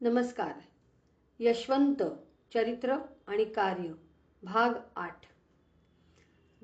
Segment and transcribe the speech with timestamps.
[0.00, 0.52] नमस्कार.
[1.40, 2.02] यशवंत
[2.54, 2.96] चरित्र
[3.26, 3.92] आणि कार्य
[4.42, 5.16] भाग आठ.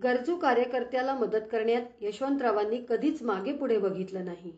[0.02, 4.52] गरजू कार्यकर्त्याला मदत करण्यात यशवंतरावांनी कधीच मागे पुढे बघितलं नाही.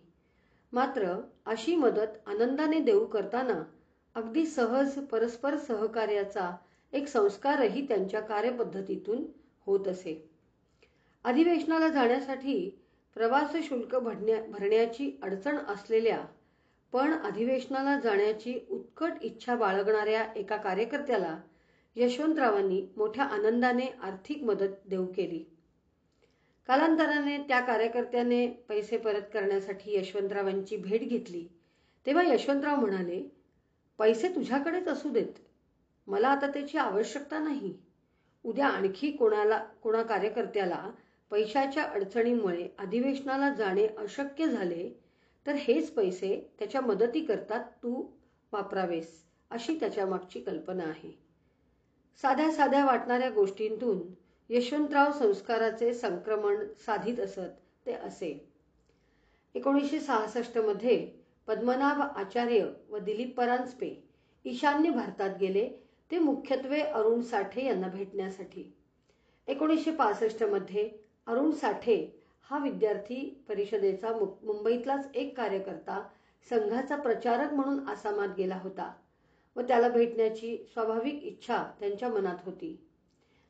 [0.72, 1.14] मात्र
[1.46, 3.62] अशी मदत आनंदाने देऊ करताना
[4.15, 6.56] अगदी सहज परस्पर सहकार्याचा
[6.93, 9.24] एक संस्कारही त्यांच्या कार्यपद्धतीतून
[9.67, 10.31] होत असे.
[11.24, 12.83] अधिवेशनाला जाण्यासाठी
[13.15, 16.24] प्रवास शुल्क भरण्या भरण्याची अडचण असलेल्या
[16.92, 21.37] पण अधिवेशनाला जाण्याची उत्कट इच्छा बाळगणाऱ्या एका कार्यकर्त्याला
[21.97, 25.45] यशवंतरावांनी मोठ्या आनंदाने आर्थिक मदत देऊ केली.
[26.69, 31.47] कालांतराने त्या कार्यकर्त्याने पैसे परत करण्यासाठी यशवंतरावांची भेट घेतली.
[32.06, 33.23] तेव्हा यशवंतराव म्हणाले
[33.98, 35.33] पैसे तुझ्याकडेच असू देत.
[36.06, 37.73] मला आता त्याची आवश्यकता नाही.
[38.45, 40.91] उद्या आणखी कोणाला कोणा कार्यकर्त्याला
[41.30, 44.89] पैशाच्या अडचणीमुळे अधिवेशनाला जाणे अशक्य झाले
[45.46, 48.06] तर हेच पैसे त्याच्या मदतीकरता तू
[48.52, 51.10] वापरावेस अशी त्याच्या मागची कल्पना आहे.
[52.22, 54.00] साध्या साध्या वाटणाऱ्या गोष्टींतून
[54.50, 57.48] यशवंतराव संस्काराचे संक्रमण साधित असत
[57.86, 58.50] ते असे.
[59.55, 61.12] एकोणीसशे सहासष्टमध्ये
[61.47, 64.03] पद्मनाभ आचार्य व दिलीप परांजपे
[64.44, 65.69] ईशान्य भारतात गेले
[66.10, 68.72] ते मुख्यत्वे अरुण साठे यांना भेटण्यासाठी.
[69.48, 70.91] एकोणीसशे पासष्टमध्ये
[71.27, 72.16] अरुण साठे
[72.50, 73.16] हा विद्यार्थी
[73.48, 76.00] परिषदेचा मुंबईतलाच एक कार्यकर्ता
[76.50, 78.92] संघाचा प्रचारक म्हणून आसामात गेला होता
[79.56, 82.77] व त्याला भेटण्याची स्वाभाविक इच्छा त्यांच्या मनात होती.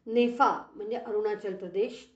[0.06, 2.06] नेफा म्हणजे अरुणाचल प्रदेश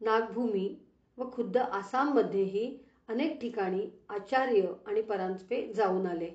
[0.00, 0.74] नागभूमी
[1.18, 6.30] व खुद्द आसाममध्येही अनेक ठिकाणी आचार्य आणि परांजपे जाऊन आले.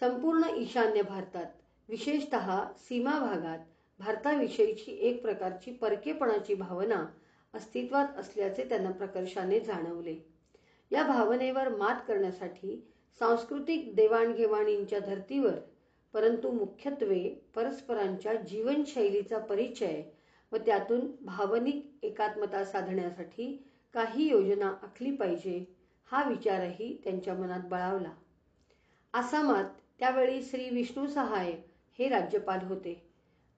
[0.00, 1.46] संपूर्ण ईशान्य भारतात
[1.88, 2.34] विशेषत
[2.78, 3.58] सीमा भागात
[4.00, 7.04] भारताविषयीची एक प्रकारची परकेपणाची भावना
[7.54, 10.16] अस्तित्वात असल्याचे त्यांना प्रकर्षाने जाणवले.
[10.90, 12.88] या भावनेवर मात करण्यासाठी
[13.20, 15.58] सांस्कृतिक देवाणघेवाणींच्या धर्तीवर
[16.12, 20.02] परंतु मुख्यत्वे परस्परांच्या जीवनशैलीचा परिचय
[20.52, 25.64] व त्यातून भावनिक एकात्मता साधण्यासाठी काही योजना आखली पाहिजे
[26.04, 28.12] हा विचारही त्यांच्या मनात बळावला.
[29.14, 29.64] आसामात
[29.98, 31.52] त्यावेळी श्री विष्णू सहाय
[31.98, 33.10] हे राज्यपाल होते.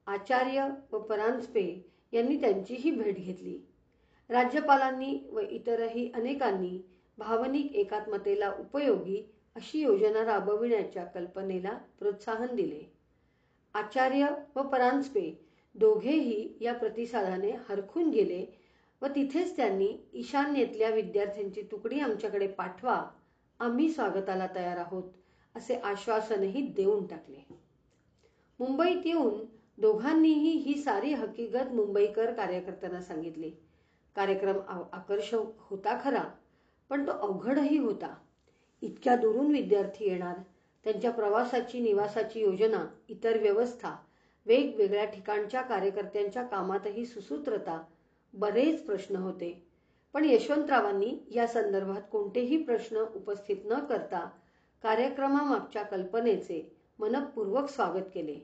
[0.07, 3.72] आचार्य व परांजपे यांनी त्यांचीही भेट घेतली.
[4.33, 6.79] राज्यपालांनी व इतरही अनेकांनी
[7.19, 9.23] भावनिक एकात्मतेला उपयोगी
[9.55, 12.93] अशी योजना राबविण्याच्या कल्पनेला प्रोत्साहन दिले.
[13.75, 15.45] आचार्य व परांजपे
[15.75, 18.45] दोघेही या प्रतिसादाने हरखून गेले
[19.03, 23.05] व तिथेच त्यांनी ईशान्येतल्या विद्यार्थ्यांची तुकडी आमच्याकडे पाठवा
[23.59, 25.05] आम्ही स्वागताला तयार आहोत
[25.55, 27.45] असे आश्वासनही देऊन टाकले.
[28.61, 29.45] मुंबईत येऊन
[29.79, 33.53] दोघांनीही ही सारी हकीकत मुंबईकर कार्यकर्त्यांना सांगितली.
[34.17, 34.59] कार्यक्रम
[34.93, 36.23] आकर्षक होता खरा
[36.91, 38.15] पण तो अवघडही होता.
[38.83, 40.39] इतक्या दुरून विद्यार्थी येणार
[40.85, 43.95] त्यांच्या प्रवासाची निवासाची योजना इतर व्यवस्था
[44.47, 47.83] वेगवेगळ्या ठिकाणच्या कार्यकर्त्यांच्या कामातही सुसूत्रता
[48.35, 49.67] बरेच प्रश्न होते.
[50.15, 54.29] पण यशवंतरावांनी या संदर्भात कोणतेही प्रश्न उपस्थित न करता
[54.85, 58.35] कार्यक्रमामागच्या कल्पनेचे मनपूर्वक स्वागत केले.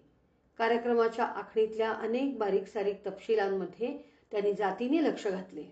[0.59, 3.97] कार्यक्रमाच्या आखणीतल्या अनेक बारीक सारीक तपशिलांमध्ये
[4.33, 5.63] त्यांनी जातीने लक्ष घातले.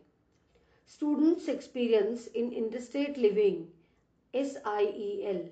[0.90, 3.62] Students experience in interstate living
[4.34, 5.46] S I E L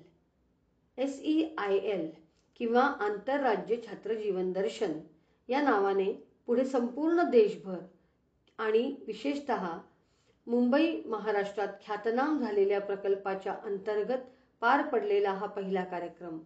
[0.97, 2.09] S E I L
[2.59, 4.99] किंवा आंतरराज्य छात्र जीवन दर्शन
[5.49, 6.11] या नावाने
[6.47, 7.77] पुढे संपूर्ण देशभर
[8.59, 9.51] आणि विशेषत
[10.47, 14.23] मुंबई महाराष्ट्रात ख्यातनाम झालेल्या प्रकल्पाच्या अंतर्गत
[14.61, 16.37] पार पडलेला हा पहिला कार्यक्रम.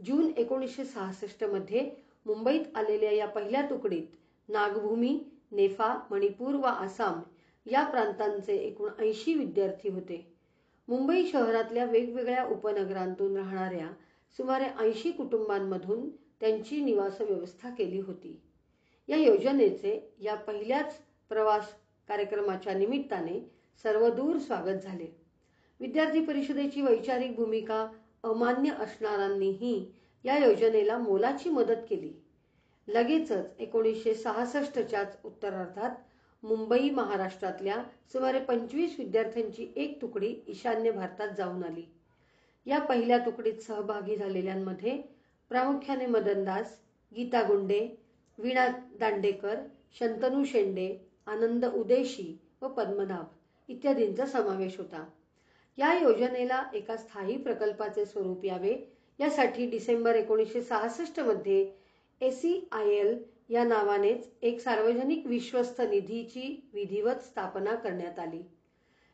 [0.00, 1.90] जून एकोणीसशे सहासष्टमध्ये
[2.26, 4.06] मुंबईत आलेल्या या पहिल्या तुकडीत
[4.48, 5.18] नागभूमी
[5.52, 7.20] नेफा मणिपूर व आसाम
[7.66, 10.32] या प्रांतांचे एकूण ऐंशी विद्यार्थी होते.
[10.88, 13.90] मुंबई शहरातल्या वेगवेगळ्या उपनगरांतून राहणाऱ्या
[14.36, 18.40] सुमारे ऐंशी कुटुंबांमधून त्यांची निवास व्यवस्था केली होती.
[19.08, 20.94] या योजनेचे या पहिल्याच
[21.28, 21.64] प्रवास
[22.08, 23.50] कार्यक्रमाच्या निमित्ताने
[23.82, 25.16] सर्वदूर स्वागत झाले.
[25.80, 27.92] विद्यार्थी परिषदेची वैचारिक भूमिका
[28.22, 29.92] अमान्य असणाऱ्यांनीही
[30.24, 32.12] या योजनेला मोलाची मदत केली.
[32.88, 35.90] लगेचच एकोणीसशे सहासष्टच्याच उत्तरार्धात
[36.42, 37.76] मुंबई महाराष्ट्रातल्या
[38.12, 41.84] सुमारे पंचवीस विद्यार्थ्यांची एक तुकडी ईशान्य भारतात जाऊन आली.
[42.66, 45.00] या पहिल्या तुकडीत सहभागी झालेल्यांमध्ये
[45.50, 46.78] प्रामुख्याने मदनदास
[47.16, 47.96] गीता गुंडे
[48.38, 48.66] वीणा
[49.00, 49.54] दांडेकर
[49.98, 53.24] शंतनू शेंडे आनंद उदेशी व पद्मनाभ
[53.68, 55.04] इत्यादींचा समावेश होता.
[55.78, 61.81] या योजनेला एका स्थायी प्रकल्पाचे स्वरूप यावे यासाठी डिसेंबर एकोणीसशे सहासष्टमध्ये मध्ये
[62.22, 68.42] एसीआयएल या नावानेच एक सार्वजनिक विश्वस्त निधीची विधिवत स्थापना करण्यात आली.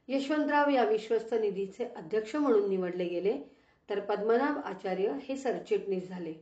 [0.09, 3.39] यशवंतराव या विश्वस्त निधीचे अध्यक्ष म्हणून निवडले गेले
[3.91, 6.33] तर पद्मनाभ आचार्य हे सरचिटणीस झाले.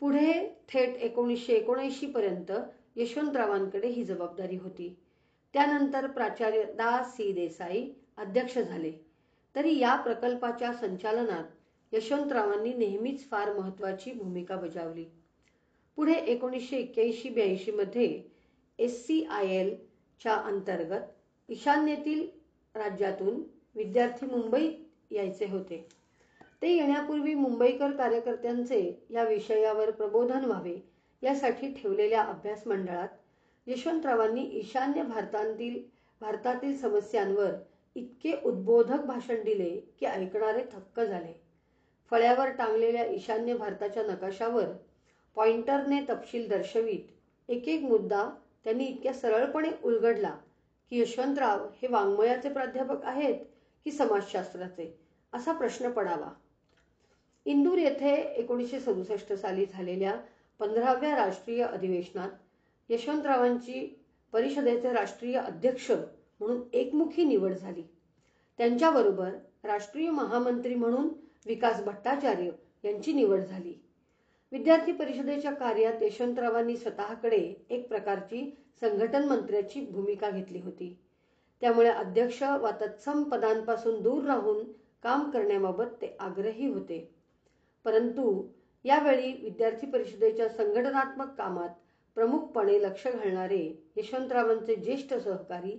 [0.00, 2.52] पुढे थेट एकोणीसशे एकोणऐंशी पर्यंत
[2.96, 4.96] यशवंतरावांकडे ही जबाबदारी होती.
[5.52, 8.92] त्यानंतर प्राचार्य दा सी देसाई अध्यक्ष झाले.
[9.56, 11.44] तरी या प्रकल्पाच्या संचालनात
[11.92, 15.04] यशवंतरावांनी नेहमीच फार महत्वाची भूमिका बजावली.
[15.98, 18.22] पुढे एकोणीसशे एक्क्याऐंशी ब्याऐंशीमध्ये
[18.78, 22.26] एस सी आय एलच्या अंतर्गत ईशान्येतील
[22.74, 23.42] राज्यातून
[23.76, 25.84] विद्यार्थी मुंबईत यायचे होते.
[26.62, 30.76] ते येण्यापूर्वी मुंबईकर कार्यकर्त्यांचे या विषयावर प्रबोधन व्हावे
[31.22, 33.08] यासाठी ठेवलेल्या अभ्यास मंडळात
[33.66, 35.80] यशवंतरावांनी ईशान्य भारतातील
[36.20, 37.50] भारतातील समस्यांवर
[37.96, 39.70] इतके उद्बोधक भाषण दिले
[40.00, 41.32] की ऐकणारे थक्क झाले.
[42.10, 44.64] फळ्यावर टांगलेल्या ईशान्य भारताच्या नकाशावर
[45.34, 47.00] पॉइंटरने तपशील दर्शवीत.
[47.48, 48.28] एक एक मुद्दा
[48.64, 50.36] त्यांनी इतक्या सरळपणे उलगडला
[50.90, 53.44] की यशवंतराव हे वाङ्मयाचे प्राध्यापक आहेत
[53.84, 54.98] की समाजशास्त्राचे?
[55.32, 56.32] असा प्रश्न पडावा.
[57.44, 60.14] इंदूर येथे एकोणीसशे सदुसष्ट साली झालेल्या
[60.58, 62.30] पंधराव्या राष्ट्रीय अधिवेशनात
[62.88, 64.00] यशवंतरावांची
[64.32, 65.90] परिषदेचे राष्ट्रीय अध्यक्ष
[66.40, 67.82] म्हणून एकमुखी निवड झाली.
[68.58, 69.30] त्यांच्याबरोबर
[69.64, 71.08] राष्ट्रीय महामंत्री म्हणून
[71.46, 72.50] विकास भट्टाचार्य
[72.84, 73.74] यांची निवड झाली.
[74.52, 77.36] विद्यार्थी परिषदेच्या कार्यात यशवंतरावांनी स्वतःकडे
[77.70, 78.44] एक प्रकारची
[78.82, 80.94] संघटन मंत्र्याची भूमिका घेतली होती.
[81.62, 84.64] त्यामुळे अध्यक्ष वा तत्सम पदांपासून दूर राहून
[85.04, 86.98] काम करण्याबाबत ते आग्रही होते.
[87.84, 88.42] परंतु
[88.84, 91.68] यावेळी विद्यार्थी परिषदेच्या संघटनात्मक कामात
[92.16, 93.64] प्रमुखपणे लक्ष घालणारे
[93.96, 95.76] यशवंतरावांचे ज्येष्ठ सहकारी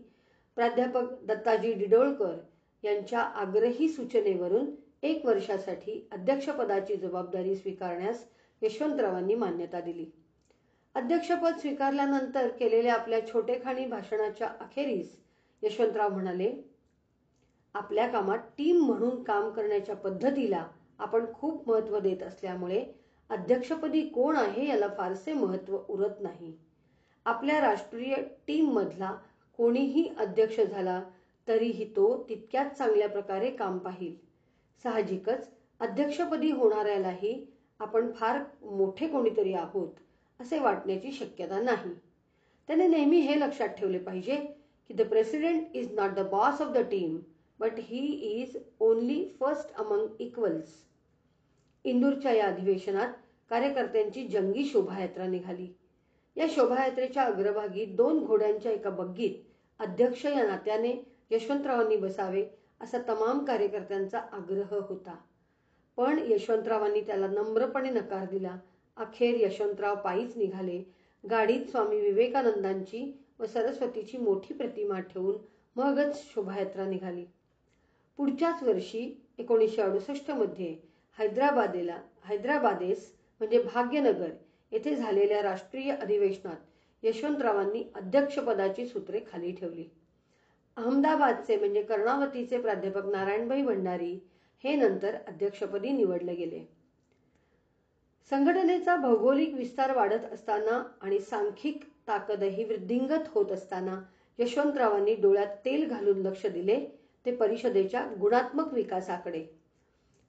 [0.58, 2.36] प्राध्यापक दत्ताजी डिडोळकर
[2.84, 4.70] यांच्या आग्रही सूचनेवरून
[5.04, 8.26] एक वर्षासाठी अध्यक्षपदाची जबाबदारी स्वीकारण्यास
[8.62, 10.06] यशवंतरावांनी मान्यता दिली.
[10.96, 15.16] अध्यक्षपद स्वीकारल्यानंतर केलेल्या आपल्या छोटेखानी भाषणाच्या अखेरीस
[15.64, 16.52] यशवंतराव म्हणाले
[17.76, 20.66] आपल्या कामात टीम म्हणून काम करण्याच्या पद्धतीला
[21.00, 22.84] आपण खूप महत्त्व देत असल्यामुळे
[23.30, 26.54] अध्यक्षपदी कोण आहे याला फारसे महत्त्व उरत नाही.
[27.26, 28.16] आपल्या राष्ट्रीय
[28.48, 29.14] टीममधला
[29.58, 31.02] कोणीही अध्यक्ष झाला
[31.48, 34.16] तरीही तो तितक्याच चांगल्या प्रकारे काम पाहिल.
[34.84, 35.50] साहजिकच
[35.80, 37.34] अध्यक्षपदी होणाऱ्यालाही
[37.82, 40.00] आपण फार मोठे कोणीतरी आहोत
[40.40, 41.94] असे वाटण्याची शक्यता नाही.
[42.68, 44.36] त्याने नेहमी हे लक्षात ठेवले पाहिजे
[44.90, 47.18] की the president is not the boss of the team
[47.60, 50.74] but he is only first among equals
[51.86, 53.14] इंदूरच्या या अधिवेशनात
[53.50, 55.68] कार्यकर्त्यांची जंगी शोभायात्रा निघाली.
[56.36, 59.36] या शोभायात्रेच्या अग्रभागी दोन घोड्यांच्या एका बग्गीत
[59.80, 60.94] अध्यक्ष या नात्याने
[61.32, 62.46] यशवंतरावांनी बसावे
[62.82, 65.16] असा तमाम कार्यकर्त्यांचा आग्रह होता.
[65.98, 68.58] पण यशवंतरावांनी त्याला नम्रपणे नकार दिला.
[68.98, 70.82] अखेर यशवंतराव पायीच निघाले.
[71.24, 75.38] गाडीत स्वामी विवेकानंदांची व सरस्वतीची मोठी प्रतिमा ठेवून
[75.76, 77.26] मगच शोभायात्रा निघाली.
[78.18, 79.04] पुढच्याच वर्षी
[79.38, 80.76] एकोणीसशे अडुसष्टमध्ये
[81.18, 83.12] हैदराबादेला हैदराबादेस
[83.42, 84.30] म्हणजे भाग्यनगर
[84.72, 89.86] येथे झालेल्या राष्ट्रीय अधिवेशनात यशवंतरावांनी अध्यक्षपदाची सूत्रे खाली ठेवली.
[90.78, 94.18] अहमदाबादचे म्हणजे कर्णावतीचे प्राध्यापक नारायणभाई भंडारी
[94.64, 96.60] हे नंतर अध्यक्षपदी निवडले गेले.
[98.30, 104.02] संघटनेचा भौगोलिक विस्तार वाढत असताना आणि सांख्यिक ताकदही वृद्धिंगत होत असताना
[104.40, 106.86] यशवंतरावांनी डोळ्यात तेल घालून लक्ष दिले
[107.26, 109.46] ते परिषदेच्या गुणात्मक विकासाकडे.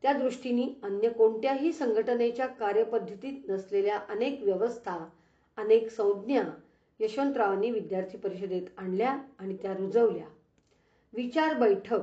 [0.02, 5.08] त्या दृष्टीने अन्य कोणत्याही संघटनेच्या कार्यपद्धतीत नसलेल्या अनेक व्यवस्था
[5.56, 6.42] अनेक संज्ञा
[7.00, 10.26] यशवंतरावांनी विद्यार्थी परिषदेत आणल्या आणि त्या रुजवल्या.
[11.12, 12.00] विचार बैठक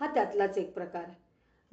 [0.00, 1.04] हा त्यातलाच एक प्रकार.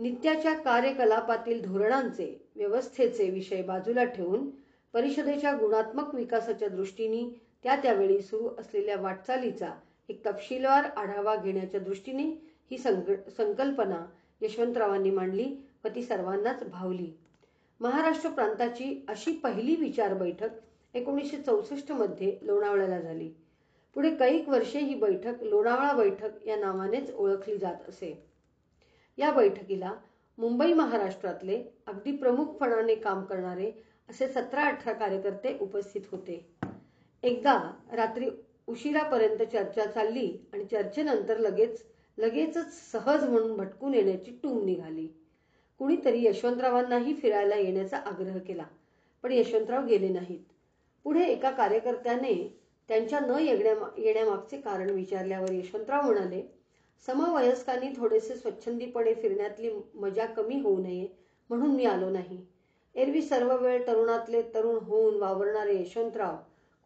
[0.01, 4.49] नित्याच्या कार्यकलापातील धोरणांचे व्यवस्थेचे विषय बाजूला ठेवून
[4.93, 7.21] परिषदेच्या गुणात्मक विकासाच्या दृष्टीने
[7.63, 9.69] त्या त्यावेळी सुरू असलेल्या वाटचालीचा
[10.09, 12.23] एक तपशीलवार आढावा घेण्याच्या दृष्टीने
[12.71, 14.05] ही संक संकल्पना
[14.41, 15.45] यशवंतरावांनी मांडली
[15.85, 17.11] व ती सर्वांनाच भावली.
[17.79, 20.49] महाराष्ट्र प्रांताची अशी पहिली विचार बैठक
[20.93, 23.29] एकोणीसशे चौसष्टमध्ये लोणावळ्याला झाली.
[23.95, 28.30] पुढे कैक वर्षे ही बैठक लोणावळा बैठक या नावानेच ओळखली जात असे.
[29.17, 29.93] या बैठकीला
[30.37, 31.55] मुंबई महाराष्ट्रातले
[31.87, 33.71] अगदी प्रमुखपणाने काम करणारे
[34.09, 36.45] असे सतरा अठरा कार्यकर्ते उपस्थित होते.
[37.23, 37.53] एकदा
[37.91, 38.29] रात्री
[38.67, 41.83] उशिरापर्यंत चर्चा चालली आणि चर्चेनंतर लगेच
[42.17, 45.07] लगेचच सहज म्हणून भटकून येण्याची टूम निघाली.
[45.79, 48.63] कुणीतरी यशवंतरावांनाही फिरायला येण्याचा आग्रह केला
[49.23, 50.39] पण यशवंतराव गेले नाहीत.
[51.05, 52.33] पुढे एका कार्यकर्त्याने
[52.89, 56.41] त्यांच्या न येण्या येण्यामागचे कारण विचारल्यावर यशवंतराव म्हणाले
[57.07, 61.07] समवयस्कांनी थोडेसे स्वच्छंदीपणे फिरण्यातली मजा कमी होऊ नये
[61.49, 62.45] म्हणून मी आलो नाही.
[62.95, 66.35] एरवी सर्व वेळ तरुणातले तरुण होऊन वावरणारे यशवंतराव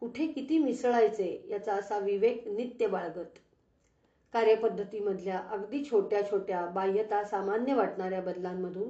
[0.00, 3.38] कुठे किती मिसळायचे याचा असा विवेक नित्य बाळगत.
[4.32, 8.88] कार्यपद्धतीमधल्या अगदी छोट्या छोट्या बाह्यता सामान्य वाटणाऱ्या बदलांमधून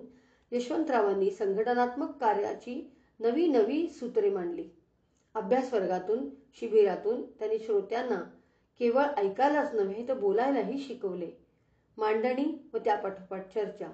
[0.53, 2.91] यशवंतरावांनी संघटनात्मक कार्याची
[3.21, 4.69] नवी नवी सूत्रे मांडली.
[5.35, 6.29] अभ्यास वर्गातून
[6.61, 8.23] शिबिरातून त्यांनी श्रोत्यांना
[8.81, 11.31] केवळ ऐकायलाच नव्हे तर बोलायलाही शिकवले.
[11.99, 13.91] मांडणी व त्यापाठोपाठ चर्चा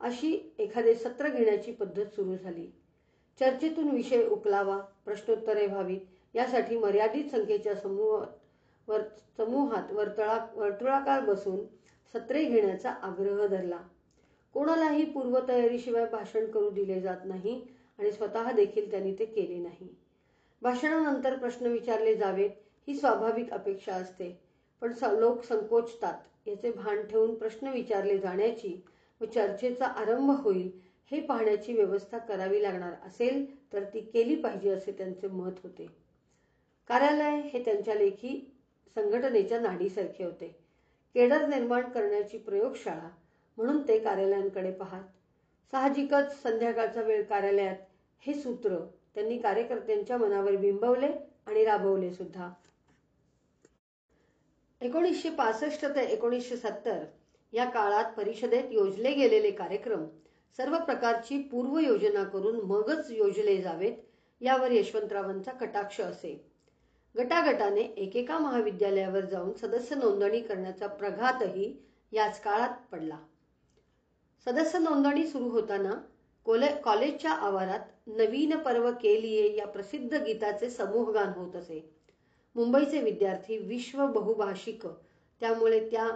[0.00, 2.66] अशी एखादे सत्र घेण्याची पद्धत सुरू झाली.
[3.40, 8.24] चर्चेतून विषय उकलावा प्रश्नोत्तरे व्हावीत यासाठी मर्यादित संख्येच्या समूह
[8.88, 9.02] वर
[9.36, 11.64] समूहात वर्तळा वर्तुळाकार बसून
[12.14, 13.78] सत्रे घेण्याचा आग्रह धरला.
[14.54, 17.60] कोणालाही पूर्वतयारीशिवाय भाषण करू दिले जात नाही
[17.98, 19.94] आणि स्वतः देखील त्यांनी ते केले नाही.
[20.62, 22.50] भाषणानंतर प्रश्न विचारले जावेत
[22.88, 24.30] ही स्वाभाविक अपेक्षा असते.
[24.82, 26.18] पण लोक संकोचतात.
[26.46, 28.80] याचे भान ठेवून प्रश्न विचारले जाण्याची
[29.20, 30.70] व चर्चेचा आरंभ होईल
[31.10, 35.86] हे पाहण्याची व्यवस्था करावी लागणार असेल तर ती केली पाहिजे असे त्यांचे मत होते.
[36.88, 38.38] कार्यालय हे त्यांच्या लेखी
[38.96, 40.48] संघटनेच्या नाडीसारखे होते.
[41.14, 43.08] केडर निर्माण करण्याची प्रयोगशाळा
[43.56, 45.04] म्हणून ते कार्यालयांकडे पाहत.
[45.72, 47.76] साहजिकच संध्याकाळचा वेळ कार्यालयात
[48.22, 48.78] हे सूत्र
[49.14, 51.12] त्यांनी कार्यकर्त्यांच्या मनावर बिंबवले
[51.46, 52.50] आणि राबवले सुद्धा.
[54.80, 57.04] एकोणीसशे पासष्ट ते एकोणीसशे सत्तर
[57.52, 60.06] या काळात परिषदेत योजले गेलेले कार्यक्रम
[60.56, 63.92] सर्व प्रकारची पूर्व योजना करून मगच योजले जावेत
[64.40, 66.50] यावर यशवंतरावांचा कटाक्ष असे.
[67.18, 71.74] गटागटाने एकेका महाविद्यालयावर जाऊन सदस्य नोंदणी करण्याचा प्रघातही
[72.12, 73.18] याच काळात पडला.
[74.46, 75.92] सदस्य नोंदणी सुरू होताना
[76.44, 81.99] कोले कॉलेजच्या आवारात नवीन पर्व केलिये या प्रसिद्ध गीताचे समूहगान होत असे.
[82.54, 84.86] मुंबईचे विद्यार्थी विश्व बहुभाषिक.
[85.40, 86.08] त्यामुळे त्या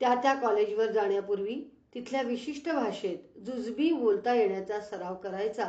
[0.00, 1.62] त्या त्या कॉलेजवर जाण्यापूर्वी
[1.94, 5.64] तिथल्या विशिष्ट भाषेत जुजबी बोलता येण्याचा सराव करायचा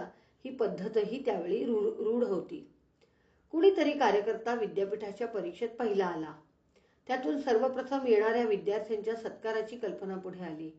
[0.46, 2.70] ही पद्धतही त्यावेळी रूढ होती.
[3.52, 6.34] कुणीतरी कार्यकर्ता विद्यापीठाच्या परीक्षेत पहिला आला.
[7.08, 10.72] त्यातून सर्वप्रथम येणाऱ्या विद्यार्थ्यांच्या सत्काराची कल्पना पुढे आली.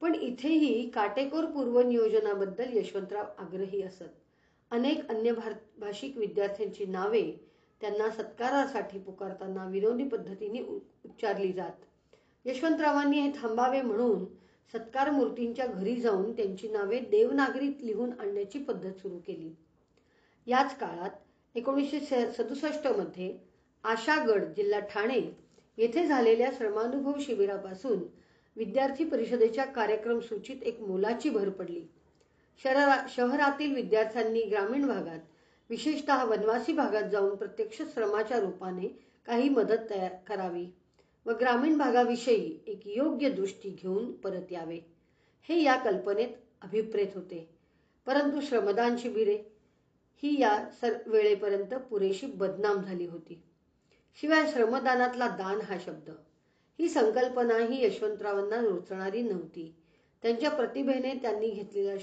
[0.00, 4.21] पण इथेही काटेकोर पूर्वनियोजनाबद्दल यशवंतराव आग्रही असत.
[4.72, 5.32] अनेक अन्य
[5.78, 7.22] भाषिक विद्यार्थ्यांची नावे
[7.80, 10.60] त्यांना सत्कारासाठी पुकारताना विनोदी पद्धतीने
[11.04, 11.84] उच्चारली जात.
[12.44, 14.24] यशवंतरावांनी हे थांबावे म्हणून
[14.72, 19.54] सत्कार मूर्तींच्या घरी जाऊन त्यांची नावे देवनागरीत लिहून आणण्याची पद्धत सुरू केली.
[20.46, 21.10] याच काळात
[21.54, 23.38] एकोणीसशे सदुसष्टमध्ये
[23.84, 25.20] आशागड जिल्हा ठाणे
[25.76, 27.98] येथे झालेल्या श्रमानुभव शिबिरापासून
[28.56, 31.82] विद्यार्थी परिषदेच्या कार्यक्रम सूचीत एक मोलाची भर पडली.
[32.58, 35.18] शहरा शहरातील विद्यार्थ्यांनी ग्रामीण भागात
[35.70, 38.88] विशेषतः वनवासी भागात जाऊन प्रत्यक्ष श्रमाच्या रूपाने
[39.26, 40.66] काही मदत तयार करावी
[41.26, 44.78] व ग्रामीण भागाविषयी एक योग्य दृष्टी घेऊन परत यावे.
[45.48, 46.28] हे या कल्पनेत
[46.62, 47.48] अभिप्रेत होते.
[48.06, 49.34] परंतु श्रमदान शिबिरे
[50.22, 53.42] ही या सर वेळेपर्यंत पुरेशी बदनाम झाली होती.
[54.20, 56.10] शिवाय श्रमदानातला दान हा शब्द.
[56.78, 59.74] ही संकल्पना ही यशवंतरावांना रोचणारी नव्हती.
[60.22, 61.94] त्यांच्या प्रतिभेने त्यांनी घेतलेला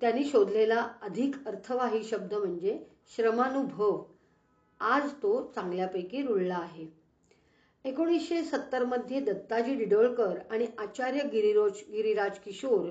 [0.00, 2.78] त्यांनी शोधलेला अधिक अर्थवाही शब्द म्हणजे
[3.16, 4.02] श्रमानुभव.
[4.80, 6.86] आज तो चांगल्यापैकी रुळला आहे.
[7.84, 12.90] एकोणीसशे सत्तरमध्ये दत्ताजी डिडोळकर आणि आचार्य गिरिरोज गिरिराज किशोर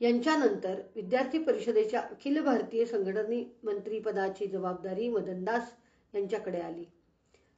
[0.00, 5.72] यांच्यानंतर विद्यार्थी परिषदेच्या अखिल भारतीय संघटने मंत्रीपदाची जबाबदारी मदनदास
[6.14, 6.84] यांच्याकडे आली.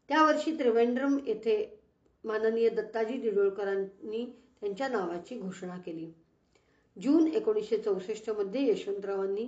[0.09, 1.81] त्या वर्षी त्रिवेंद्रम येथे
[2.25, 4.25] माननीय दत्ताजी डिडोळकरांनी
[4.61, 6.13] त्यांच्या नावाची घोषणा केली.
[7.03, 9.47] जून एकोणीसशे चौसष्टमध्ये यशवंतरावांनी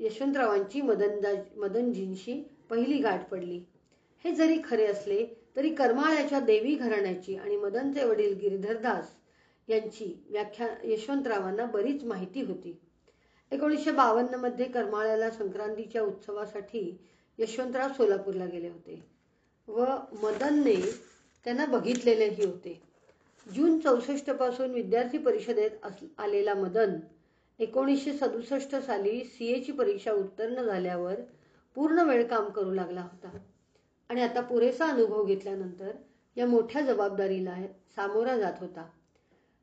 [0.00, 3.64] यशवंतरावांची मदनदा मदनजींशी पहिली गाठ पडली.
[4.24, 9.08] हे जरी खरे असले तरी करमाळ्याच्या देवी घराण्याची आणि मदनचे वडील गिरिधरदास
[9.68, 12.78] यांची व्याख्या यशवंतरावांना बरीच माहिती होती.
[13.52, 16.98] एकोणीसशे बावन्नमध्ये करमाळ्याला संक्रांतीच्या उत्सवासाठी
[17.38, 19.04] यशवंतराव सोलापूरला गेले होते.
[19.68, 19.84] व
[20.22, 20.76] मदनने
[21.44, 22.91] त्यांना बघितलेलेही होते.
[23.46, 25.86] जून चौसष्टपासून विद्यार्थी परिषदेत
[26.18, 26.96] आलेला मदन
[27.58, 31.14] एकोणीसशे सदुसष्ट साली सी एची परीक्षा उत्तीर्ण झाल्यावर
[31.76, 33.38] पूर्ण वेळ काम करू लागला होता.
[34.10, 35.90] आणि आता पुरेसा अनुभव घेतल्यानंतर
[36.36, 37.56] या मोठ्या जबाबदारीला
[37.96, 38.86] सामोरा जात होता.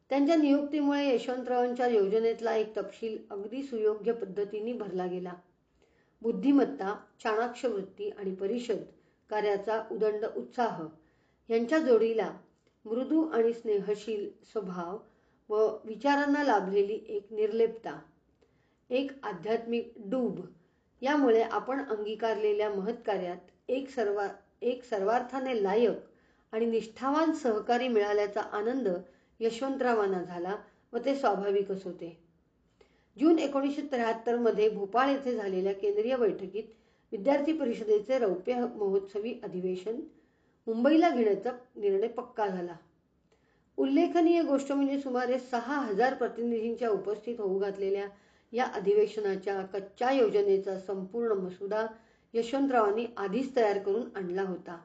[0.09, 5.33] त्यांच्या नियुक्तीमुळे यशवंतरावांच्या योजनेतला एक तपशील अगदी सुयोग्य पद्धतीने भरला गेला.
[6.21, 8.83] बुद्धिमत्ता चाणाक्ष वृत्ती आणि परिषद
[9.29, 10.81] कार्याचा उदंड उत्साह
[11.49, 12.31] यांच्या जोडीला
[12.85, 14.97] मृदू आणि स्नेहशील स्वभाव
[15.49, 17.99] व विचारांना लाभलेली एक निर्लेपता
[18.89, 20.39] एक आध्यात्मिक डूब
[21.01, 24.27] यामुळे आपण अंगीकारलेल्या महत्कार्यात एक सर्वा
[24.61, 25.97] एक सर्वार्थाने लायक
[26.53, 28.87] आणि निष्ठावान सहकारी मिळाल्याचा आनंद
[29.39, 30.55] यशवंतरावांना झाला
[30.93, 32.17] व ते स्वाभाविकच होते.
[33.17, 36.63] जून एकोणीसशे त्र्याहत्तरमध्ये भोपाळ येथे झालेल्या केंद्रीय बैठकीत
[37.11, 39.99] विद्यार्थी परिषदेचे रौप्य महोत्सवी अधिवेशन
[40.69, 42.73] मुंबईला घेण्याचा निर्णय पक्का झाला.
[43.77, 48.07] उल्लेखनीय गोष्ट म्हणजे सुमारे सहा हजार प्रतिनिधींच्या उपस्थित होऊ घातलेल्या
[48.51, 51.85] या अधिवेशनाच्या कच्च्या योजनेचा संपूर्ण मसुदा
[52.33, 54.77] यशवंतरावांनी आधीच तयार करून आणला होता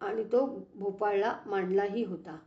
[0.00, 2.38] आणि तो भोपाळला मांडलाही होता.